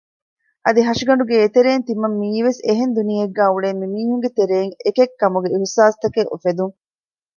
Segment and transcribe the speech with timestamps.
[0.65, 6.73] އަދި ހަށިގަނޑުގެ އެތެރެއިން ތިމަން މިއީވެސް އެހެން ދުނިޔެއެއްގައި އުޅޭ މި މީހުންގެތެރެއިން އެކެއްކަމުގެ އިޙްސާސްތަކެއް އުފެދުން